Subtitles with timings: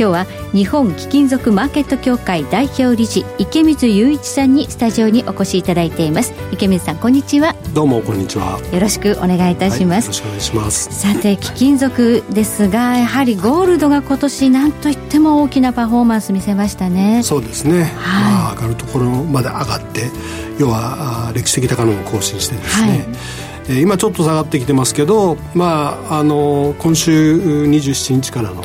[0.00, 0.24] 今日は
[0.54, 6.32] 日本貴金属マーケット協会代表理事池水雄一さんにスタジオにお越しいただいています。
[6.52, 7.54] 池水さんこんにちは。
[7.74, 8.58] どうもこんにちは。
[8.72, 17.22] よろしくお願いいたします、はい、よろしくお願いしますさて貴金属ですがやはりゴールドが今年何といっても大きなパフォーマンス見せましたね。
[17.22, 20.10] そうですね、はい、まあ、上がるところまで上がって
[20.58, 28.62] 要は歴史的高値を更新してですね、はい今ちょっと下がってきてますけど、まあ、あの今週27日からの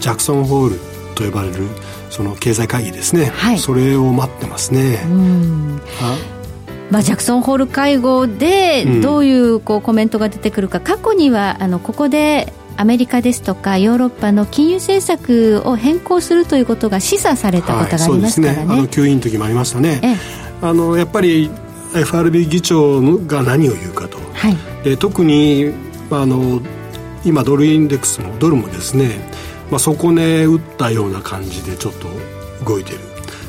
[0.00, 0.80] ジャクソンホール
[1.14, 1.68] と呼ばれる
[2.10, 5.00] その経済会議ですね、はい、それを待ってますね。
[6.90, 18.58] まあ、ジャクソンホール会合でどういうこうコメントが出てくるか、うん、過去にはあのここでアメリカですとかヨーロッパの金融政策を変更するということが示唆されたことがありますからね。
[18.58, 18.74] はい、ね。
[18.74, 20.18] あの給油の時もありましたね。
[20.60, 21.50] あのやっぱり
[21.94, 25.72] FRB 議長が何を言うかと、はい、で特に
[26.10, 26.60] あの
[27.24, 29.20] 今ドルインデックスもドルもですね、
[29.70, 32.08] まあ、底値打ったような感じでちょっと
[32.64, 32.98] 動いてる。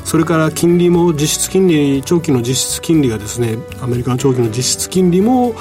[0.04, 5.54] それから金利も実質金利長期の実質金利がですねアメリカの長期の実質金利も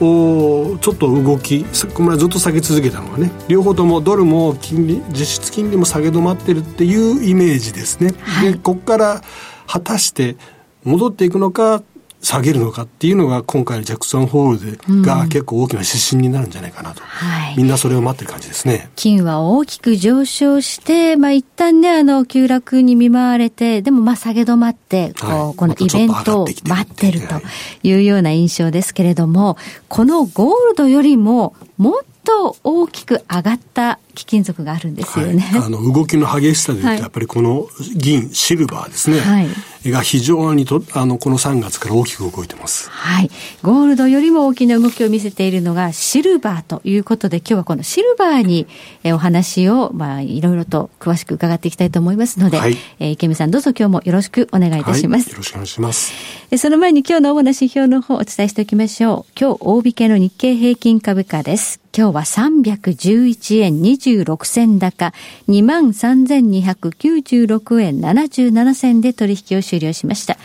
[0.00, 9.22] おちょっと動きこれはずっと下げ続けたのはね両方ともドルも金利実質金利も下げ止まってるっていうイメージですね、はい、でここから
[9.66, 10.36] 果たして
[10.82, 11.82] 戻っていくのか
[12.22, 18.90] 下げるのかっていうのが今回のジャクソンホールでが結構大きな指針になるんじゃないかなと、はい、みんなそれを待ってる感じですね。
[18.94, 27.40] 金は大きく上昇して、まあ、一旦ねあの急落に見舞われてでもまあ下げ止まってこう、はい、このイベントを待ってると
[27.82, 29.56] いうような印象ですけれども、
[29.88, 43.30] このゴールドよりももっと大きく上がった貴金属があるんですよね、はい、あの動きの激しさでいうと、やっぱりこの銀、シルバーですね、はい、が非常にとあのこの3月から大きく動いてます、はい、
[43.62, 48.66] ゴールドよりも大きな動きを見せているのがシルバーということで今日はこのシルバーに
[49.04, 56.12] えお話を、まあ、いろいろと詳しく伺っていきたいと思いますので、はい、え池見さんどうぞ今日もよろしくお願いいたします、はい、よろしくお願いします。
[56.58, 59.32] その前に今日の主な指標の方お伝えしておきましょう。
[59.38, 65.12] 今日大引けの日経平均株価です今日は311円26銭高、
[65.48, 70.38] 23,296円77銭で取引を終了しました。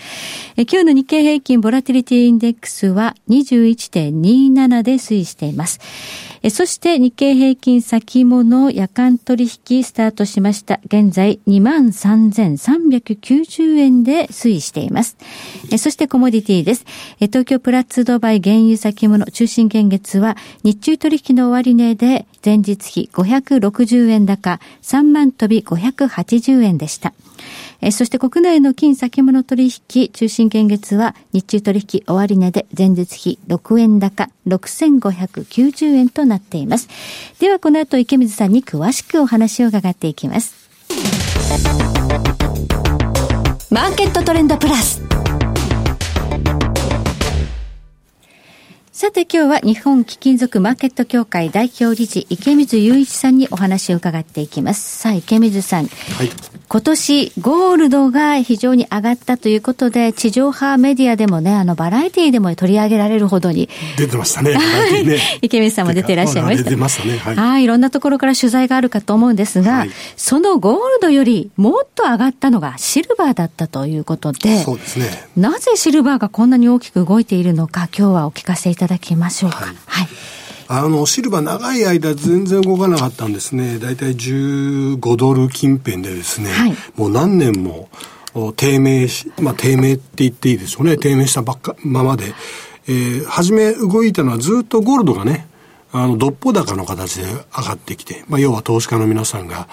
[0.58, 5.80] 今日の日経平均ボラティリティインデックスは21.27で推移しています。
[6.52, 10.80] そして日経平均先物夜間取引スタートしました。
[10.86, 15.18] 現在23,390円で推移しています。
[15.80, 16.86] そしてコモディティです。
[17.20, 27.14] 東京プラッツドバイ原油先物中心現月は日中取引の終値で前日比560円高3万飛び580円でした。
[27.82, 36.88] えそして国内の金先物取引中心現月は日中取引終値で前日比6円高6590円となっています。
[37.40, 40.56] ではこの後池水さんに詳しくお話を伺っていきます。
[43.70, 45.02] マーケットトレンドプラス。
[49.06, 54.98] さて今日は日本貴金属マーケット協会代表理事池水雄一さんにお話を伺っていきます。
[54.98, 55.86] さあ池水さん。
[55.86, 56.56] はい。
[56.68, 63.70] 今年ゴールドが非常に上がったということで、地上波メディアでもね、あのバラエティでも取り上げられるほどに。
[63.98, 64.58] 出てましたね。
[65.06, 66.64] ね池水さんも出ていらっしゃいました。
[66.64, 67.18] 出てましたね。
[67.18, 67.36] はい。
[67.36, 67.64] はい。
[67.64, 75.06] いろんなところから取材があるかと思うんですが、はい、そのゴールドよりもっと上がったのがシルバーだったということで、そうですね。
[75.38, 79.58] なぜシルバーがこんなに大きく動いているのか、今日はお聞かせいただきましょうか。
[79.58, 80.08] はい、はい
[80.68, 83.78] あの、シルバー長い間全然動かなかったんですね。
[83.78, 87.88] だいたい15ドル近辺でですね、はい、もう何年も
[88.56, 90.98] 低迷し、まあ低迷って言っていいでしょうね。
[90.98, 92.34] 低迷したばっか、ままで。
[92.88, 95.48] えー、初め動いたのはずっとゴールドがね、
[95.92, 99.68] あの、どっぽ高の形で上がってきて、まあ要は投資家の皆さんが、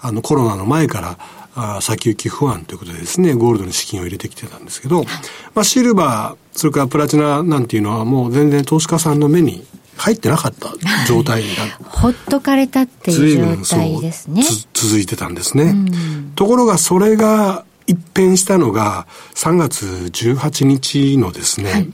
[0.00, 1.18] あの、コロナの前から、
[1.54, 5.04] あ先行き不安ということでですね、ゴールドに資金を入れてきてたんですけど、
[5.54, 9.64] まあシルバー、それからプラチナなんていうのはもう全然投資家さんの目に
[9.96, 10.68] 入ってなかった
[11.06, 14.44] 状態にな ほっとかれたっていう状態ですね。
[14.72, 15.74] 続いてたんですね。
[16.36, 21.90] ところがそれが一変したのが3月18日のですね、はい、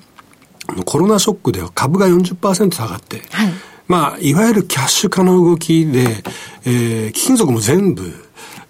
[0.84, 3.52] コロナショックでは株が40%下がって、はい、
[3.86, 6.24] まあ、いわゆるキャッシュ化の動きで、
[6.64, 8.23] えー、貴金属も全部、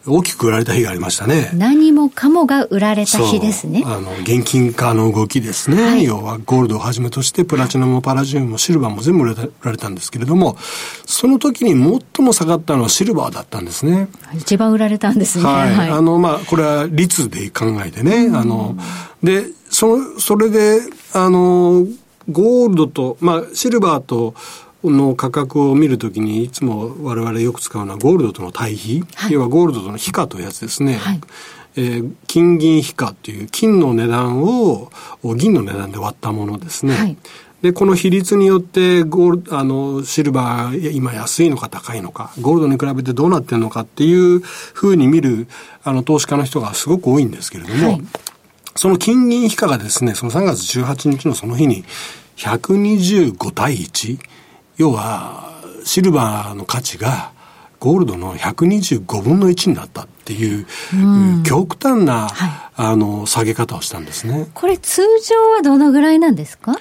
[0.06, 1.50] 大きく売られた日がありましたね。
[1.54, 3.82] 何もかもが売られた日ですね。
[3.86, 5.82] あの、現金化の動きですね。
[5.82, 10.58] はい、要はゴールドをはじめとしてプラチナもパラジウムもシルバーも全部売られたんですけれども、
[11.06, 14.08] その時に最も下がったのはシルバーだったんですね。
[14.34, 15.44] 一番売られたんですね。
[15.44, 15.74] はい。
[15.74, 18.76] はい、あの、まあ、これは率で考えてね、あの、
[19.22, 20.80] で、その、それで、
[21.14, 21.86] あの、
[22.30, 24.34] ゴールドと、まあ、シルバーと、
[24.90, 30.94] の価格を見るときにいつも我々よく使うのはゴールドとの対比、はい、要はゴールドとの比価というやつですね。
[30.96, 31.20] はい。
[31.76, 34.90] えー、金銀比価っていう金の値段を
[35.36, 36.94] 銀の値段で割ったものですね。
[36.94, 37.16] はい、
[37.62, 45.48] で、この比率によってゴール、あの、シルバー、今安いのか高いのか、ゴールドに比べてどうなってるのかっていうふうに見る、
[45.82, 48.02] あの、投資家の人がすごく多いんですけれども、はい、
[48.76, 51.84] その金銀比価がですね、その3月18日のその日に
[52.37, 54.19] 125対1、
[54.76, 55.55] 要は、
[55.85, 57.32] シルバーの価値が、
[57.81, 64.49] ゴールドの125分の1になったっていう、うん、極端な、はい、あの、下げ方をしたんですね。
[64.55, 66.76] これ通常はどのぐらいなんですか？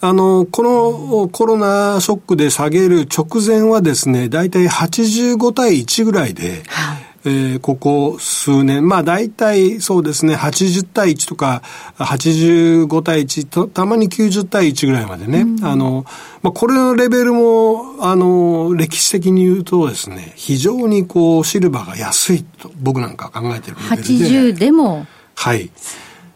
[0.00, 6.83] あの、このコロナショックで下げる直前はですね、大体85対1ぐらいで、はい
[7.26, 11.62] えー、ここ数年、まあ大体そうですね、80対1とか、
[11.96, 16.04] 85対1と、たまに90対1ぐらいまでね、うん、あの、
[16.42, 24.24] まあこれのレベルも、あの、歴史的に言うとですね、非常にこう、シルバーが安いと僕なんか考えてるレベルで。
[24.52, 25.06] 80でも。
[25.34, 25.70] はい。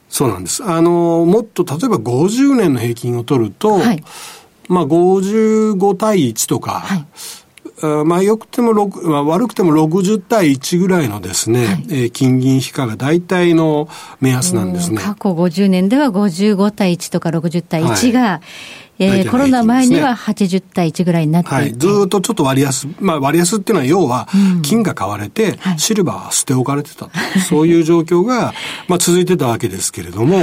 [0.08, 0.64] そうなんです。
[0.64, 4.02] あの、もっと例えば50年の平均を取ると、はい、
[4.68, 7.06] まあ55対1とか、はい
[8.04, 13.88] まあ、よくても6、まあ、悪くても60対1ぐらいのですね、はい、えー、金銀比価が大体の
[14.20, 15.00] 目安なんですね。
[15.00, 18.40] 過去50年では55対1とか60対1が、は
[18.98, 21.48] い、えー、コロナ前には80対1ぐらいになって。
[21.48, 24.28] いて、はい、ずっとちょっと割安、まあ割安っていうのは要は、
[24.62, 27.08] 金が買われて、シルバーは捨て置かれてた、
[27.48, 28.54] そういう状況が、
[28.88, 30.38] まあ続いてたわけですけれども、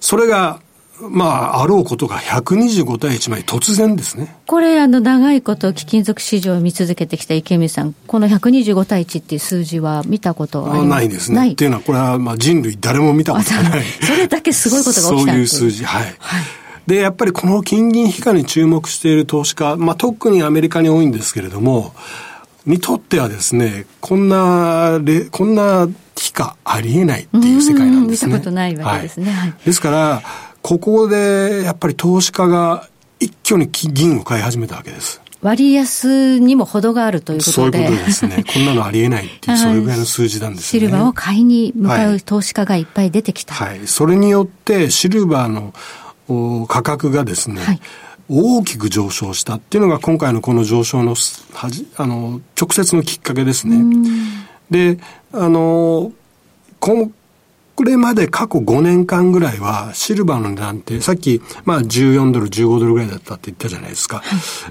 [0.00, 0.60] それが
[1.00, 4.34] まあ、あろうことが125対1枚突然ですね。
[4.46, 11.08] これ、あの、長いこと貴金属市場を見続けてきた池見さん、この125対1っていう数字は見たことはない？
[11.08, 11.52] ですね。
[11.52, 13.84] っていうのは、これはまあ人類誰も見たことがない。
[14.02, 16.02] それだけすごいことが起きたそういう数字、はい。
[16.04, 16.14] はい
[16.86, 21.92] で、やっぱりこの金銀比価に注目している投資家、まあ、特にアメリカに多いんですけれども、
[22.64, 25.00] にとってはですね、こんな、
[25.32, 28.32] こんな比価ありえないっていう世界なんですね。
[28.34, 29.32] 見たことないわけですね。
[29.32, 30.22] はい、ですから、
[30.66, 32.88] ここでやっぱり投資家が
[33.20, 35.22] 一挙に銀を買い始めたわけです。
[35.40, 37.78] 割安にも程があるということで。
[37.78, 38.42] そういうことですね。
[38.52, 40.80] こんなのありえないっていう、それぐらいの数字なんですね。
[40.80, 43.54] シルバーを買いに向かう投資家がいっぱい出てきた。
[43.54, 43.78] はい。
[43.78, 45.72] はい、それによって、シルバー
[46.26, 47.80] の価格がですね、はい、
[48.28, 51.14] 大きく上昇したっていうのが今回のこの上昇の
[51.54, 53.84] はじあの直接のきっかけですね。
[54.68, 54.98] で、
[55.32, 56.10] あの、
[56.80, 57.12] こ
[57.76, 64.22] これまで過去5年間ぐらいは、シルバーの値段って、さっき、まあ14ドル、15ドルぐらいだったって言ったじゃないですか。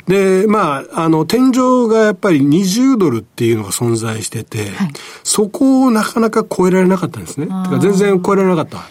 [0.07, 4.91] で、まあ、あの、天井がやっぱり20ドルっていうのが存在してて、はい、
[5.23, 7.47] そこをなかなか超えられなかったんですね。
[7.79, 8.83] 全然超えられなかった。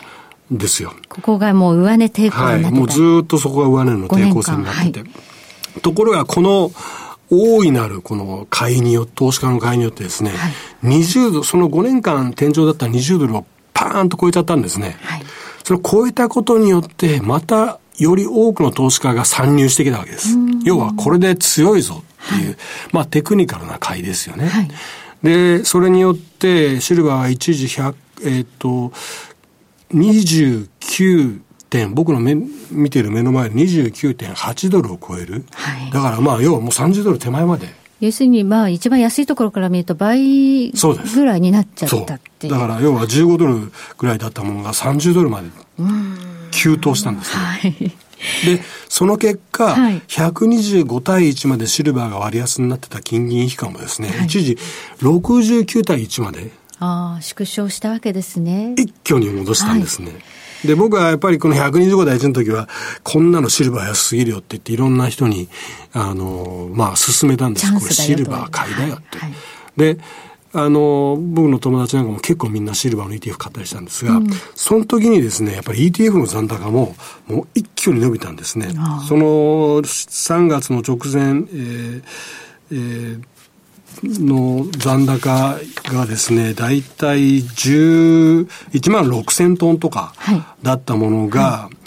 [0.51, 0.93] ですよ。
[1.09, 5.01] ここがもう上値抵抗になってはい、もうずっとそこが上値の抵抗線になってて。
[5.01, 6.71] はい、ところが、この、
[7.31, 14.97] 大いなるこの買いによって、投資家の買いによってですね、はい、20ドル、その5年間天井だった20ドルをパーンと超えちゃったんですね。
[15.03, 15.23] はい、
[15.65, 20.37] それを超えたことによって、またより多くの投資家が参入してきたわけです。
[20.65, 22.57] 要はこれで強いぞっていう、はい、
[22.93, 24.47] まあテクニカルな買いですよね。
[24.47, 24.69] はい、
[25.23, 28.93] で、それによってシルバーは一時100、えっ、ー、と、
[29.93, 32.35] 29点、僕の目
[32.71, 35.45] 見てる目の前で29.8ドルを超える。
[35.53, 37.84] はい、だからまあ要はもう30ドル手前まで。
[38.05, 45.49] 要するに、まあ、一番安いところから見ると倍ぐらいになっちゃったってだから要は15ドルぐらいだったものが30ドルまで
[46.51, 47.43] 急騰したんですね。
[47.43, 47.73] はい、
[48.45, 54.59] で、その結果、はい、125対1までシルバーが割安になってた金銀比価もですね、はい、一時
[55.01, 56.51] 69対1まで。
[56.81, 58.75] ああ、縮小したわけですね。
[58.77, 60.13] 一挙に戻したんですね。
[60.13, 60.23] はい
[60.65, 62.69] で、僕はやっぱりこの125代1の時は、
[63.03, 65.49] こんなのシルバー安すぎるよって言って、いろんな人に、
[65.93, 67.73] あの、まあ、勧めたんです。
[67.73, 69.19] これシルバー買いだよって。
[69.19, 69.37] はいは
[69.91, 69.99] い、で、
[70.57, 76.95] あの、僕の友達なんかも結構みんなシルバーの ETF 買ったりしたんですが、うん、その時にですね、やっぱり ETF の残高も、
[77.27, 78.69] もう一挙に伸びたんですね。
[79.09, 82.03] その3月の直前、えー
[82.71, 83.23] えー
[84.03, 85.59] の残高
[85.93, 90.15] がですね、だいたい11万6千トンとか
[90.63, 91.85] だったものが、はいはい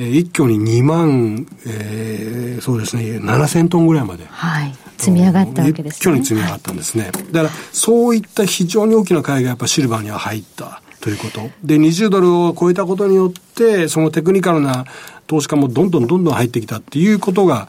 [0.00, 4.24] えー、一挙に2万、えー、そうですね、7000トンぐらいまで。
[4.28, 4.74] はい。
[4.96, 5.98] 積み上がったわけですね。
[5.98, 7.10] 一挙に積み上がったんですね。
[7.32, 10.82] だから、そういった非常に大きな買いがやっぱシルバーには入った。
[11.00, 11.50] ということ。
[11.64, 14.84] で、20ドルを超えたことによって、そのテクニカルな
[15.30, 17.68] 投資家もどんどんどんどん入ってきたっていうことが、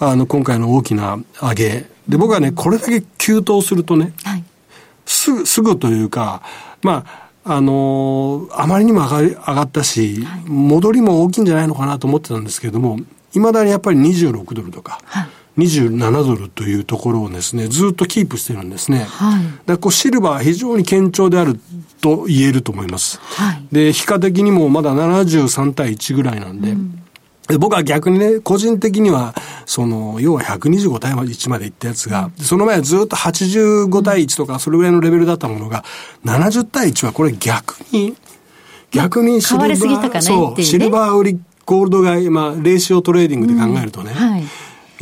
[0.00, 1.86] あの、今回の大きな上げ。
[2.08, 4.44] で、僕はね、これだけ急騰するとね、はい、
[5.04, 6.40] すぐ、すぐというか、
[6.80, 12.98] まあ、あのあまりにも上がり上がったし、はい、戻りも大きいんじゃないのかなと思ってたんですけれども、
[13.34, 15.28] いまだにやっぱり26ドルとか、はい
[15.58, 19.04] 27ドルというところをですね、ずっとキープしてるんですね。
[19.04, 19.42] はい。
[19.66, 21.58] だこうシルバーは非常に堅調である
[22.00, 23.20] と言えると思います。
[23.20, 23.66] はい。
[23.70, 26.98] で、比価的にもまだ73対1ぐらいなんで、うん
[27.48, 29.34] で僕は逆にね、個人的には、
[29.66, 35.84] その、要は125対1まで行ったやつが、うん、その前はずっと85対1とか、それぐらいのレベルだったものが、
[36.24, 38.14] 70対1はこれ逆に、
[38.92, 44.44] 逆にシルバー、そう、シルバー売り、ゴールド買い、まあ、レーシオトレーディングで考えるとね、うんはい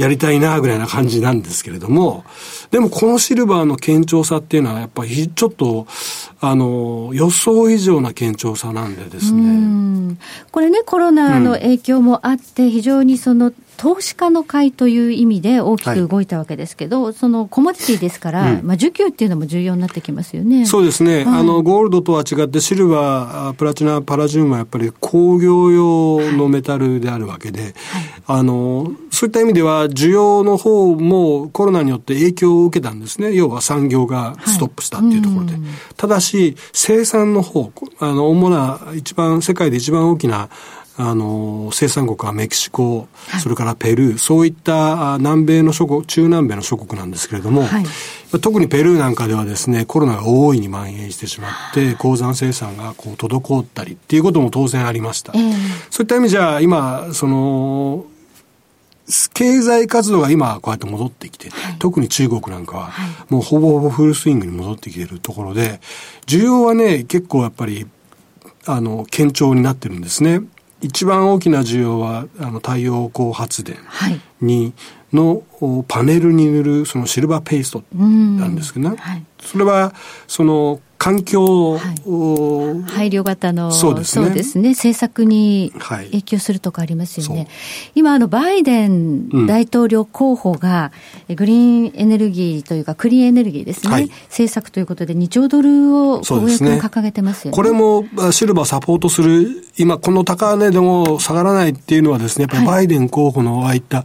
[0.01, 2.25] やりたいなぐらいな感じなんですけれども、
[2.71, 5.87] でもこのシルバーの堅調さっていうのはやっぱりちょっと、
[6.41, 10.17] あの、予想以上な堅調さなんでですね。
[10.53, 20.67] これね、コロナの影響もあって、非常にその投資家の買いという意味で大きく動いたわけですけど、はい、そのコモディティですから、うん、まあ、需給っていうのも重要になってきますよね。
[20.67, 21.25] そうですね。
[21.25, 27.73] はい、あの、ゴールドとは違って、シルバー、プラチナ、パラジウムはやっぱり工業用のメタルであるわけで、はい、
[28.27, 33.33] あの、そういった意味では、需要の方もコロナによって影響を受けたんですね。
[33.33, 35.55] 要は産業がストップしたっていうところで。
[35.97, 40.51] ただし、生産の方、あの、主な、一番、世界で一番大きな、
[41.03, 47.85] あの、生産国はメキシコ、はい、それからペルー、そういった南米の諸国、中南米の諸国なんですけれども、はい、
[48.41, 55.33] 特にペルーなんかではですね、コロナが大いに蔓延してしまって、鉱山生産がこう滞ったりっていうことも当然ありました。
[55.35, 55.53] えー、
[55.91, 58.05] そういった意味じゃ、今、その、
[59.35, 62.93] 経済活動が今こうやって戻ってきて、はい、特に中国なんかは、
[63.29, 65.81] もうほぼほぼフルスイングに戻ってきているところで、
[66.27, 67.87] 需要はね、結構やっぱり、
[68.67, 70.43] あの、堅調になってるんですね。
[70.81, 73.77] 一番大きな需要はあの太陽光発電
[74.41, 74.73] に、
[75.13, 75.43] の
[75.89, 79.93] パネルに塗るそのシルバーペーストなんですけどね、はい、それは
[80.29, 81.81] その環境、はい、
[82.91, 84.43] 配慮型のそうですね。
[84.43, 84.71] すね。
[84.73, 87.49] 政策に影響するとかありますよね、はい、
[87.95, 90.93] 今あのバイデン大統領候補が、
[91.35, 104.05] グリーンエネルギーというかクリーンエネルギーですね、はい、政策ということで2兆ドルを公約に掲げてますよね、これもシルバーサポートする今この高値でも下がらないっていうのはですねやっぱりバイデン候補のああいった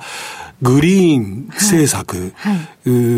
[0.61, 2.33] グリーン政策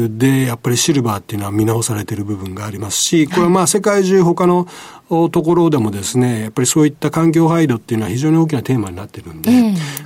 [0.09, 4.67] で、やっぱりシルバーっていうのは見直されている部分がありますし、これはまあ世界中他の
[5.09, 9.51] ところでもですね、やっぱりそういった環境配慮っていうのは非常に大きなテーマになってるんで、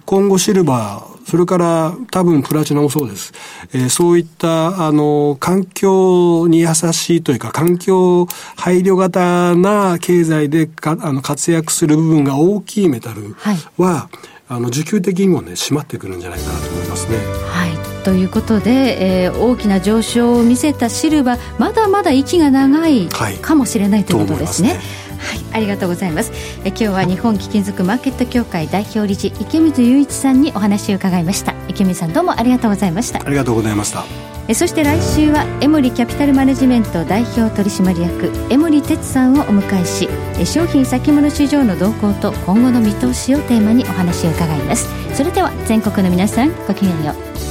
[0.06, 3.32] 今後シルバー、それから多分プラチナもそうです。
[3.74, 13.36] えー、そういった、あの、環境に優しいというか、環境配慮型な経済でかあの活躍する部分が大きいメタル
[13.78, 17.17] は、はいあの需給的にもね締まってくるんじゃないかなと思いますね。
[17.48, 23.08] はいということで、えー、大きな上昇を見せたシルバーまだまだ息が長い
[23.41, 24.79] かもしれない、ということですね。
[25.22, 26.32] はい、ありがとうございます。
[26.63, 31.54] え今日は日本貴金属マーケット協会代表理事池水雄一さんにお話を伺いました。
[31.68, 33.22] 池水さんどうもありがとうございました。
[33.25, 34.04] ありがとうございました。
[34.48, 40.10] えそして来週はエモリキャピタルマネジメント代表取締役江森哲さんをお迎えし
[40.40, 44.90] え商品先物市場の動向と今後の見通しをテーマにお話を伺います。
[45.16, 47.50] それでは全国の皆さんごきげんよう